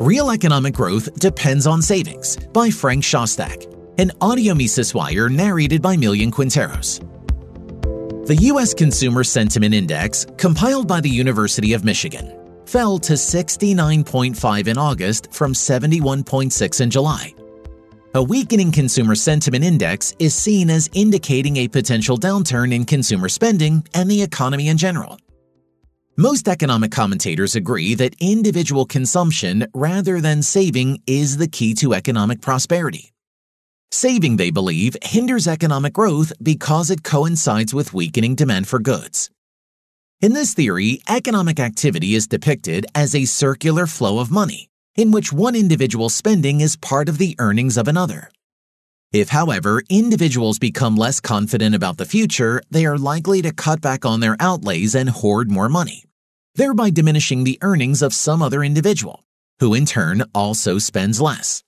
[0.00, 3.66] Real Economic Growth Depends on Savings by Frank Shostak,
[3.98, 7.06] an audio Mises Wire narrated by Millian Quinteros.
[8.26, 8.72] The U.S.
[8.72, 12.34] Consumer Sentiment Index, compiled by the University of Michigan,
[12.64, 17.34] fell to 69.5 in August from 71.6 in July.
[18.14, 23.86] A weakening consumer sentiment index is seen as indicating a potential downturn in consumer spending
[23.92, 25.18] and the economy in general.
[26.16, 32.40] Most economic commentators agree that individual consumption rather than saving is the key to economic
[32.40, 33.12] prosperity.
[33.92, 39.30] Saving, they believe, hinders economic growth because it coincides with weakening demand for goods.
[40.20, 45.32] In this theory, economic activity is depicted as a circular flow of money, in which
[45.32, 48.30] one individual's spending is part of the earnings of another.
[49.12, 54.04] If, however, individuals become less confident about the future, they are likely to cut back
[54.04, 56.04] on their outlays and hoard more money
[56.54, 59.24] thereby diminishing the earnings of some other individual,
[59.60, 61.64] who in turn also spends less.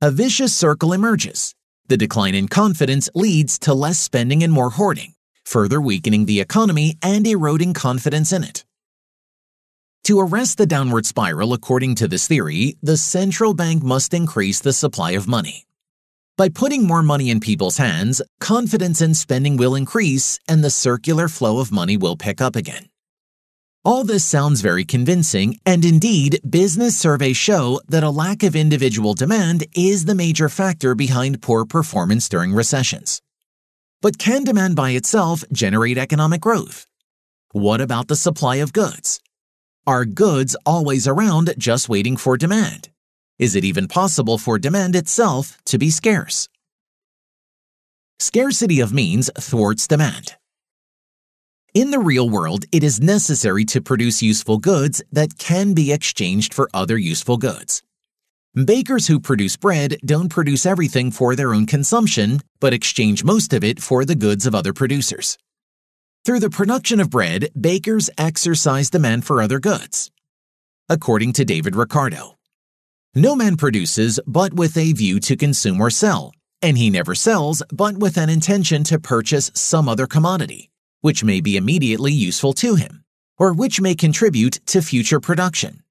[0.00, 1.54] A vicious circle emerges.
[1.88, 5.12] The decline in confidence leads to less spending and more hoarding,
[5.44, 8.64] further weakening the economy and eroding confidence in it.
[10.04, 14.72] To arrest the downward spiral, according to this theory, the central bank must increase the
[14.72, 15.65] supply of money.
[16.36, 21.28] By putting more money in people's hands, confidence in spending will increase and the circular
[21.28, 22.90] flow of money will pick up again.
[23.86, 29.14] All this sounds very convincing, and indeed, business surveys show that a lack of individual
[29.14, 33.22] demand is the major factor behind poor performance during recessions.
[34.02, 36.86] But can demand by itself generate economic growth?
[37.52, 39.20] What about the supply of goods?
[39.86, 42.90] Are goods always around just waiting for demand?
[43.38, 46.48] Is it even possible for demand itself to be scarce?
[48.18, 50.36] Scarcity of means thwarts demand.
[51.74, 56.54] In the real world, it is necessary to produce useful goods that can be exchanged
[56.54, 57.82] for other useful goods.
[58.54, 63.62] Bakers who produce bread don't produce everything for their own consumption, but exchange most of
[63.62, 65.36] it for the goods of other producers.
[66.24, 70.10] Through the production of bread, bakers exercise demand for other goods.
[70.88, 72.35] According to David Ricardo,
[73.16, 76.32] no man produces but with a view to consume or sell,
[76.62, 80.70] and he never sells but with an intention to purchase some other commodity
[81.06, 83.04] which may be immediately useful to him,
[83.38, 85.84] or which may contribute to future production.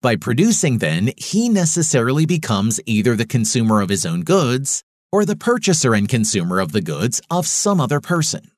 [0.00, 5.34] By producing, then, he necessarily becomes either the consumer of his own goods or the
[5.34, 8.52] purchaser and consumer of the goods of some other person.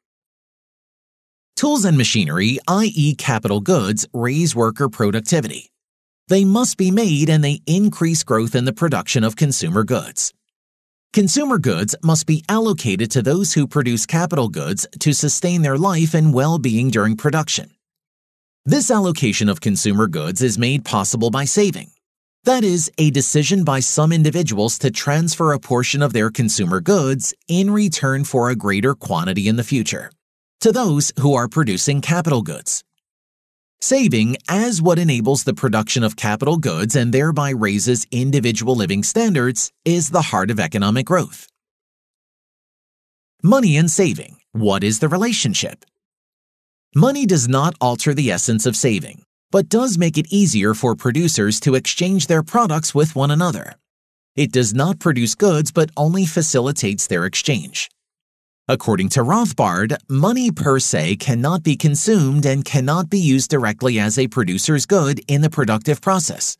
[1.56, 5.70] Tools and machinery, i.e., capital goods, raise worker productivity.
[6.28, 10.34] They must be made and they increase growth in the production of consumer goods.
[11.12, 16.14] Consumer goods must be allocated to those who produce capital goods to sustain their life
[16.14, 17.70] and well being during production.
[18.64, 21.92] This allocation of consumer goods is made possible by saving.
[22.42, 27.34] That is, a decision by some individuals to transfer a portion of their consumer goods
[27.48, 30.10] in return for a greater quantity in the future
[30.60, 32.82] to those who are producing capital goods.
[33.80, 39.70] Saving as what enables the production of capital goods and thereby raises individual living standards
[39.84, 41.46] is the heart of economic growth.
[43.42, 44.38] Money and saving.
[44.52, 45.84] What is the relationship?
[46.94, 51.60] Money does not alter the essence of saving, but does make it easier for producers
[51.60, 53.74] to exchange their products with one another.
[54.34, 57.90] It does not produce goods but only facilitates their exchange.
[58.68, 64.18] According to Rothbard, money per se cannot be consumed and cannot be used directly as
[64.18, 66.58] a producer's good in the productive process.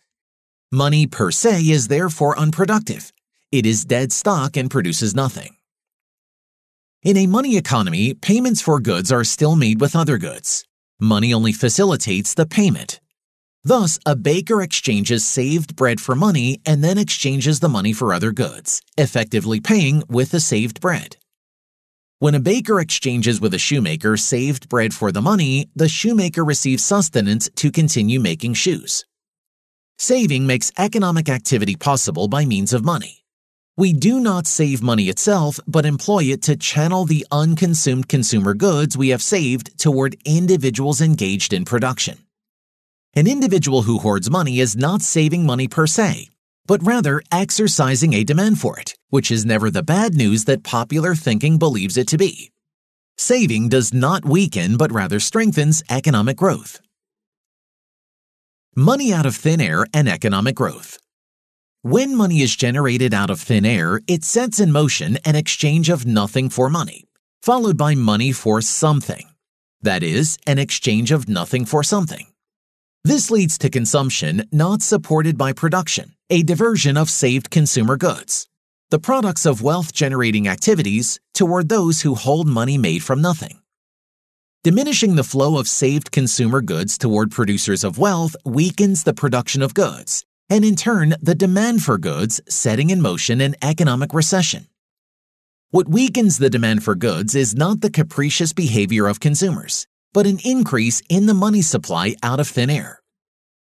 [0.71, 3.12] Money per se is therefore unproductive.
[3.50, 5.56] It is dead stock and produces nothing.
[7.03, 10.65] In a money economy, payments for goods are still made with other goods.
[11.00, 13.00] Money only facilitates the payment.
[13.65, 18.31] Thus, a baker exchanges saved bread for money and then exchanges the money for other
[18.31, 21.16] goods, effectively paying with the saved bread.
[22.19, 26.82] When a baker exchanges with a shoemaker saved bread for the money, the shoemaker receives
[26.82, 29.04] sustenance to continue making shoes.
[29.99, 33.22] Saving makes economic activity possible by means of money.
[33.77, 38.97] We do not save money itself, but employ it to channel the unconsumed consumer goods
[38.97, 42.16] we have saved toward individuals engaged in production.
[43.12, 46.30] An individual who hoards money is not saving money per se,
[46.66, 51.15] but rather exercising a demand for it, which is never the bad news that popular
[51.15, 52.51] thinking believes it to be.
[53.19, 56.81] Saving does not weaken but rather strengthens economic growth.
[58.75, 60.99] Money out of thin air and economic growth.
[61.83, 66.05] When money is generated out of thin air, it sets in motion an exchange of
[66.05, 67.05] nothing for money,
[67.43, 69.31] followed by money for something.
[69.83, 72.27] That is, an exchange of nothing for something.
[73.05, 78.49] This leads to consumption not supported by production, a diversion of saved consumer goods,
[78.91, 83.60] the products of wealth generating activities, toward those who hold money made from nothing.
[84.62, 89.74] Diminishing the flow of saved consumer goods toward producers of wealth weakens the production of
[89.74, 94.68] goods, and in turn, the demand for goods, setting in motion an economic recession.
[95.71, 100.38] What weakens the demand for goods is not the capricious behavior of consumers, but an
[100.44, 103.03] increase in the money supply out of thin air.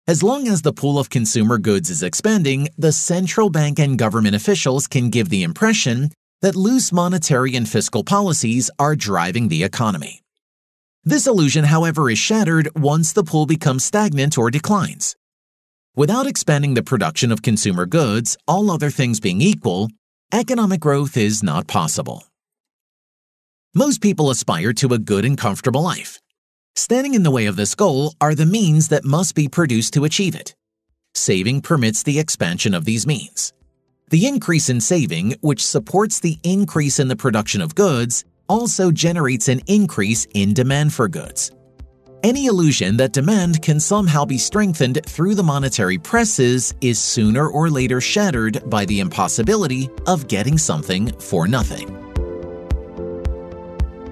[0.09, 4.35] As long as the pool of consumer goods is expanding, the central bank and government
[4.35, 6.09] officials can give the impression
[6.41, 10.23] that loose monetary and fiscal policies are driving the economy.
[11.03, 15.15] This illusion, however, is shattered once the pool becomes stagnant or declines.
[15.95, 19.89] Without expanding the production of consumer goods, all other things being equal,
[20.33, 22.23] economic growth is not possible.
[23.75, 26.19] Most people aspire to a good and comfortable life.
[26.79, 30.05] Standing in the way of this goal are the means that must be produced to
[30.05, 30.55] achieve it.
[31.13, 33.51] Saving permits the expansion of these means.
[34.11, 39.49] The increase in saving, which supports the increase in the production of goods, also generates
[39.49, 41.51] an increase in demand for goods.
[42.23, 47.69] Any illusion that demand can somehow be strengthened through the monetary presses is sooner or
[47.69, 52.08] later shattered by the impossibility of getting something for nothing.